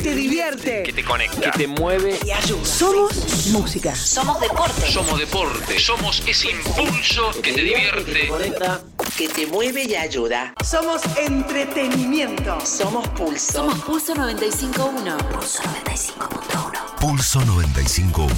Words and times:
te 0.00 0.14
divierte, 0.14 0.82
que 0.82 0.92
te 0.92 1.04
conecta, 1.04 1.50
que 1.50 1.58
te 1.58 1.66
mueve 1.66 2.18
y 2.24 2.30
ayuda. 2.30 2.64
Somos 2.64 3.46
música. 3.48 3.94
Somos 3.94 4.40
deporte. 4.40 4.90
Somos 4.90 5.18
deporte. 5.18 5.78
Somos 5.78 6.22
ese 6.26 6.50
impulso 6.50 7.30
que 7.42 7.52
te 7.52 7.62
divierte, 7.62 8.28
conecta, 8.28 8.80
que 9.16 9.28
te 9.28 9.46
mueve 9.46 9.84
y 9.84 9.94
ayuda. 9.94 10.54
Somos 10.64 11.02
entretenimiento. 11.16 12.58
Somos 12.64 13.06
Pulso. 13.08 13.52
Somos 13.52 13.78
Pulso 13.80 14.14
95.1. 14.14 15.16
Pulso 15.28 15.62
95.1. 15.62 17.00
Pulso 17.00 17.40
95.1. 17.40 18.30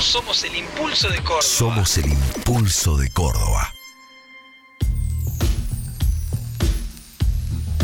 Somos 0.00 0.44
el 0.44 0.56
impulso 0.56 1.08
de 1.08 1.18
Córdoba. 1.18 1.42
Somos 1.42 1.98
el 1.98 2.06
impulso 2.06 2.96
de 2.96 3.10
Córdoba. 3.10 3.72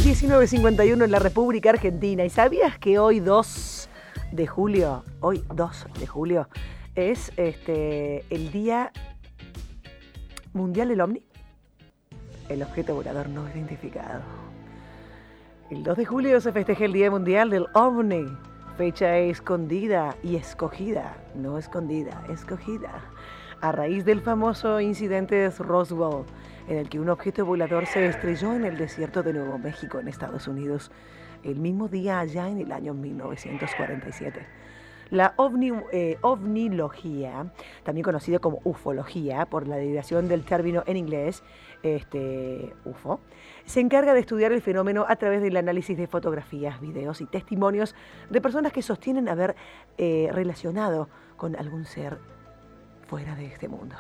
1951 0.07 1.05
en 1.05 1.11
la 1.11 1.19
República 1.19 1.71
Argentina. 1.71 2.25
¿Y 2.25 2.31
sabías 2.31 2.79
que 2.79 3.01
hoy 3.01 3.19
2 3.19 3.89
de 4.31 4.47
julio, 4.47 5.03
hoy 5.19 5.43
2 5.53 5.87
de 5.99 6.07
julio, 6.07 6.49
es 6.95 7.33
este, 7.37 8.25
el 8.31 8.53
Día 8.53 8.93
Mundial 10.53 10.91
del 10.91 11.01
OVNI? 11.01 11.25
El 12.49 12.63
objeto 12.63 12.95
volador 12.95 13.29
no 13.29 13.49
identificado. 13.49 14.23
El 15.73 15.83
2 15.83 15.97
de 15.97 16.05
julio 16.05 16.41
se 16.41 16.53
festeja 16.53 16.85
el 16.85 16.93
Día 16.93 17.11
Mundial 17.11 17.51
del 17.51 17.67
OVNI. 17.75 18.27
Fecha 18.77 19.19
escondida 19.19 20.17
y 20.23 20.37
escogida, 20.37 21.17
no 21.35 21.59
escondida, 21.59 22.25
escogida. 22.31 22.93
A 23.61 23.73
raíz 23.73 24.05
del 24.05 24.21
famoso 24.21 24.81
incidente 24.81 25.35
de 25.35 25.51
Roswell, 25.51 26.25
en 26.69 26.77
el 26.77 26.89
que 26.91 27.01
un 27.01 27.09
objeto 27.09 27.47
volador 27.47 27.87
se 27.87 28.07
estrelló 28.07 28.53
en 28.53 28.67
el 28.67 28.77
desierto 28.77 29.23
de 29.23 29.33
Nuevo 29.33 29.59
México, 29.59 29.99
en 29.99 30.09
Estados 30.09 30.47
Unidos, 30.47 30.91
el 31.43 31.57
mismo 31.59 31.89
día 31.89 32.21
allá 32.21 32.49
en 32.49 32.61
el 32.61 32.71
año 32.71 32.93
1947. 32.93 34.47
La 35.11 35.35
ovni, 35.37 35.73
eh, 35.93 36.19
ovnilogía, 36.21 37.53
también 37.85 38.05
conocida 38.05 38.41
como 38.41 38.61
ufología, 38.65 39.47
por 39.47 39.69
la 39.69 39.77
derivación 39.77 40.29
del 40.29 40.45
término 40.45 40.83
en 40.87 40.97
inglés, 40.97 41.43
este, 41.83 42.75
UFO, 42.85 43.21
se 43.65 43.81
encarga 43.81 44.15
de 44.15 44.21
estudiar 44.21 44.53
el 44.53 44.61
fenómeno 44.61 45.07
a 45.09 45.17
través 45.17 45.41
del 45.41 45.57
análisis 45.57 45.97
de 45.97 46.09
fotografías, 46.09 46.81
videos 46.81 47.21
y 47.21 47.27
testimonios 47.27 47.95
de 48.29 48.41
personas 48.41 48.73
que 48.73 48.83
sostienen 48.83 49.29
haber 49.29 49.55
eh, 49.97 50.29
relacionado 50.33 51.09
con 51.37 51.55
algún 51.57 51.85
ser 51.85 52.19
fuera 53.07 53.35
de 53.37 53.47
este 53.47 53.69
mundo. 53.69 53.95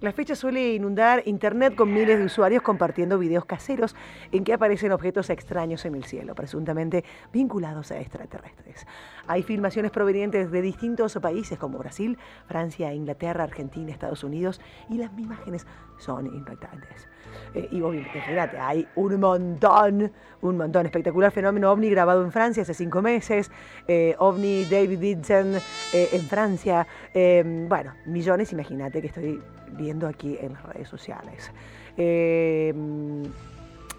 La 0.00 0.12
fecha 0.12 0.36
suele 0.36 0.74
inundar 0.74 1.22
Internet 1.26 1.74
con 1.74 1.92
miles 1.92 2.20
de 2.20 2.24
usuarios 2.24 2.62
compartiendo 2.62 3.18
videos 3.18 3.44
caseros 3.44 3.96
en 4.30 4.44
que 4.44 4.52
aparecen 4.52 4.92
objetos 4.92 5.28
extraños 5.28 5.84
en 5.86 5.96
el 5.96 6.04
cielo, 6.04 6.36
presuntamente 6.36 7.04
vinculados 7.32 7.90
a 7.90 7.98
extraterrestres. 7.98 8.86
Hay 9.26 9.42
filmaciones 9.42 9.90
provenientes 9.90 10.52
de 10.52 10.62
distintos 10.62 11.18
países 11.20 11.58
como 11.58 11.78
Brasil, 11.78 12.16
Francia, 12.46 12.94
Inglaterra, 12.94 13.42
Argentina, 13.42 13.90
Estados 13.90 14.22
Unidos 14.22 14.60
y 14.88 14.98
las 14.98 15.10
imágenes 15.18 15.66
son 15.98 16.26
impactantes. 16.26 17.08
Eh, 17.54 17.68
y 17.72 17.82
obviamente, 17.82 18.20
fíjate, 18.22 18.56
hay 18.58 18.86
un 18.94 19.18
montón, 19.18 20.12
un 20.42 20.56
montón. 20.56 20.86
Espectacular 20.86 21.32
fenómeno 21.32 21.72
ovni 21.72 21.90
grabado 21.90 22.22
en 22.22 22.30
Francia 22.30 22.62
hace 22.62 22.74
cinco 22.74 23.02
meses, 23.02 23.50
eh, 23.88 24.14
ovni 24.18 24.64
David 24.64 24.98
Didson 25.00 25.56
eh, 25.92 26.08
en 26.12 26.22
Francia. 26.22 26.86
bueno, 27.12 27.94
millones, 28.06 28.52
imagínate 28.52 29.00
que 29.00 29.08
estoy 29.08 29.40
viendo 29.72 29.87
aquí 30.06 30.36
en 30.40 30.54
las 30.54 30.62
redes 30.64 30.88
sociales. 30.88 31.50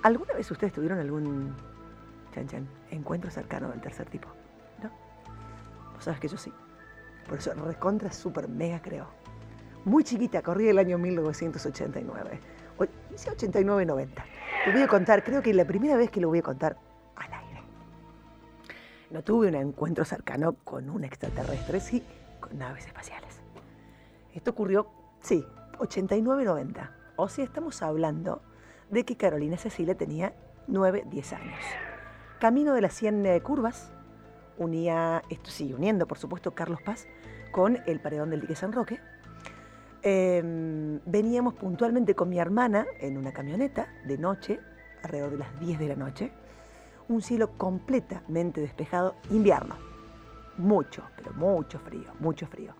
¿Alguna 0.01 0.33
vez 0.33 0.49
ustedes 0.49 0.73
tuvieron 0.73 0.99
algún 0.99 1.55
chan, 2.33 2.67
encuentro 2.91 3.29
cercano 3.29 3.69
del 3.69 3.81
tercer 3.81 4.09
tipo? 4.09 4.29
¿No? 4.81 4.89
Vos 5.93 6.03
sabes 6.03 6.19
que 6.19 6.27
yo 6.27 6.37
sí. 6.37 6.53
Por 7.27 7.37
eso, 7.37 7.53
recontra, 7.53 8.11
super, 8.11 8.47
mega 8.47 8.81
creo. 8.81 9.07
Muy 9.85 10.03
chiquita, 10.03 10.41
corría 10.41 10.71
el 10.71 10.77
año 10.77 10.97
1989 10.97 12.39
dice 13.09 13.31
89-90. 13.31 14.09
Te 14.65 14.71
voy 14.71 14.81
a 14.81 14.87
contar, 14.87 15.23
creo 15.23 15.41
que 15.41 15.53
la 15.53 15.65
primera 15.65 15.97
vez 15.97 16.09
que 16.11 16.21
lo 16.21 16.29
voy 16.29 16.39
a 16.39 16.43
contar 16.43 16.77
al 17.15 17.33
aire. 17.33 17.63
No 19.09 19.23
tuve 19.23 19.47
un 19.47 19.55
encuentro 19.55 20.05
cercano 20.05 20.53
con 20.63 20.89
un 20.89 21.03
extraterrestre, 21.03 21.79
sí, 21.79 22.03
con 22.39 22.57
naves 22.57 22.85
espaciales. 22.85 23.39
Esto 24.33 24.51
ocurrió, 24.51 24.87
sí, 25.21 25.45
89-90. 25.79 26.91
O 27.15 27.27
sea, 27.27 27.43
estamos 27.43 27.81
hablando 27.81 28.41
de 28.89 29.05
que 29.05 29.17
Carolina 29.17 29.57
Cecilia 29.57 29.95
tenía 29.95 30.33
9, 30.67 31.05
10 31.09 31.33
años. 31.33 31.59
Camino 32.39 32.73
de 32.73 32.81
las 32.81 32.93
100 32.93 33.25
eh, 33.25 33.41
curvas, 33.41 33.91
unía, 34.57 35.23
esto 35.29 35.49
sí, 35.49 35.73
uniendo 35.73 36.07
por 36.07 36.17
supuesto 36.17 36.51
Carlos 36.51 36.81
Paz 36.81 37.07
con 37.51 37.79
el 37.85 37.99
paredón 37.99 38.29
del 38.29 38.41
dique 38.41 38.55
San 38.55 38.71
Roque, 38.71 38.99
Em, 40.01 41.01
veníamos 41.05 41.55
puntualmente 41.55 42.15
con 42.15 42.29
mi 42.29 42.39
hermana 42.39 42.85
en 42.99 43.17
una 43.17 43.33
camioneta 43.33 43.89
de 44.05 44.17
noche, 44.17 44.59
alrededor 45.03 45.31
de 45.31 45.37
las 45.37 45.59
10 45.59 45.77
de 45.77 45.87
la 45.89 45.95
noche, 45.95 46.31
un 47.09 47.21
cielo 47.21 47.57
completamente 47.57 48.61
despejado, 48.61 49.15
invierno. 49.29 49.75
Mucho, 50.57 51.03
pero 51.17 51.33
mucho 51.33 51.79
frío, 51.79 52.13
mucho 52.19 52.47
frío. 52.47 52.73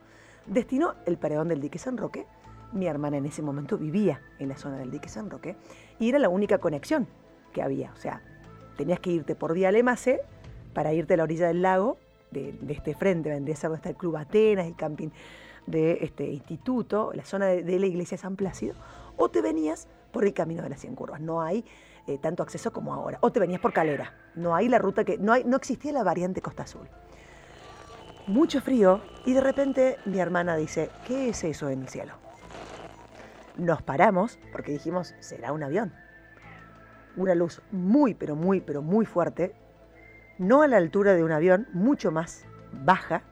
Destinó 0.46 0.96
el 1.06 1.18
paredón 1.18 1.50
del 1.50 1.60
dique 1.60 1.78
San 1.78 1.98
Roque. 1.98 2.26
Mi 2.72 2.86
hermana 2.86 3.18
en 3.18 3.26
ese 3.26 3.42
momento 3.42 3.78
vivía 3.78 4.22
en 4.38 4.50
la 4.50 4.58
zona 4.58 4.78
del 4.78 4.92
dique 4.92 5.10
San 5.10 5.30
Roque 5.30 5.56
y 6.00 6.10
era 6.10 6.20
la 6.20 6.30
única 6.30 6.60
conexión 6.60 7.08
que 7.52 7.62
había. 7.62 7.92
O 7.92 7.98
sea, 7.98 8.22
tenías 8.78 9.00
que 9.00 9.12
irte 9.12 9.36
por 9.36 9.54
vía 9.54 9.72
Lemase 9.72 10.22
para 10.74 10.94
irte 10.94 11.16
a 11.16 11.18
la 11.18 11.24
orilla 11.24 11.48
del 11.48 11.62
lago, 11.62 11.98
de, 12.32 12.56
este 12.70 12.94
frente, 12.94 13.30
vendría 13.30 13.56
a 13.56 13.62
donde 13.64 13.78
está 13.78 13.90
el 13.90 13.96
Club 13.96 14.18
Atenas, 14.18 14.68
el 14.68 14.76
camping 14.76 15.10
de 15.66 16.00
este 16.02 16.26
instituto, 16.26 17.12
la 17.14 17.26
zona 17.26 17.48
de, 17.48 17.80
la 17.80 17.86
iglesia 17.86 18.18
San 18.18 18.36
Plácido, 18.36 18.76
o 19.18 19.30
te 19.30 19.42
venías 19.42 19.88
por 20.12 20.26
el 20.26 20.34
camino 20.34 20.64
de 20.64 20.70
las 20.70 20.80
100 20.80 20.96
curvas. 20.96 21.22
No 21.22 21.42
hay 21.42 21.66
eh, 22.08 22.18
tanto 22.18 22.44
acceso 22.44 22.72
como 22.72 22.94
ahora. 22.94 23.18
O 23.22 23.32
te 23.32 23.40
venías 23.40 23.60
por 23.60 23.74
Calera. 23.74 24.14
No 24.36 24.56
hay 24.56 24.70
la 24.70 24.78
ruta 24.78 25.04
que. 25.04 25.18
No, 25.18 25.34
hay, 25.34 25.44
no 25.44 25.58
existía 25.58 25.92
la 25.92 26.04
variante 26.04 26.42
Costa 26.42 26.64
Azul. 26.64 26.88
Mucho 28.28 28.62
frío 28.62 29.02
y 29.26 29.34
de 29.34 29.42
repente 29.42 29.98
mi 30.06 30.20
hermana 30.20 30.56
dice: 30.56 30.90
¿Qué 31.06 31.30
es 31.30 31.44
eso 31.44 31.70
en 31.70 31.82
el 31.82 31.90
cielo? 31.90 32.29
Nos 33.60 33.82
paramos 33.82 34.40
porque 34.52 34.72
dijimos: 34.72 35.14
será 35.20 35.52
un 35.52 35.64
avión. 35.64 35.94
Una 37.18 37.36
luz 37.36 37.62
muy, 37.72 38.14
pero 38.14 38.36
muy, 38.36 38.62
pero 38.62 38.82
muy 38.82 39.06
fuerte. 39.06 39.54
No 40.38 40.62
a 40.62 40.68
la 40.68 40.78
altura 40.78 41.14
de 41.14 41.24
un 41.24 41.34
avión, 41.34 41.68
mucho 41.74 42.12
más 42.12 42.46
baja 42.72 43.24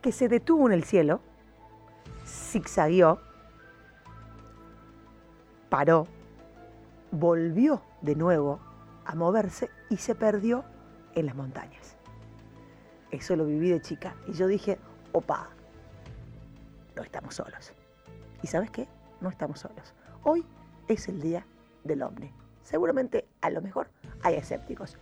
que 0.00 0.10
se 0.10 0.28
detuvo 0.28 0.66
en 0.66 0.72
el 0.72 0.82
cielo, 0.82 1.20
zigzagueó, 2.26 3.20
paró, 5.68 6.08
volvió 7.12 7.82
de 8.00 8.16
nuevo 8.16 8.58
a 9.04 9.14
moverse 9.14 9.70
y 9.88 9.98
se 9.98 10.16
perdió 10.16 10.64
en 11.14 11.26
las 11.26 11.36
montañas. 11.36 11.96
Eso 13.12 13.36
lo 13.36 13.46
viví 13.46 13.70
de 13.70 13.80
chica 13.80 14.16
y 14.26 14.32
yo 14.32 14.48
dije, 14.48 14.80
opa, 15.12 15.50
no 16.96 17.02
estamos 17.02 17.36
solos. 17.36 17.72
¿Y 18.42 18.48
sabes 18.48 18.70
qué? 18.70 18.88
no 19.22 19.30
estamos 19.30 19.60
solos. 19.60 19.94
Hoy 20.24 20.44
es 20.88 21.08
el 21.08 21.20
día 21.20 21.46
del 21.84 22.02
ovni. 22.02 22.32
Seguramente 22.62 23.26
a 23.40 23.50
lo 23.50 23.62
mejor 23.62 23.90
hay 24.22 24.34
escépticos. 24.34 24.98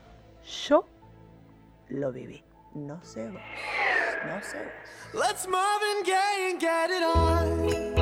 Yo 0.66 0.86
lo 1.88 2.12
viví. 2.12 2.44
No 2.74 3.02
sé. 3.02 3.28
No 3.28 4.42
sé. 4.42 4.58
Let's 5.12 5.46
move 5.48 5.82
and 5.96 6.06
get 6.60 6.90
it 6.90 7.02
on. 7.02 8.00